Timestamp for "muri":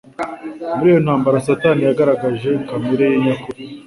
0.75-0.87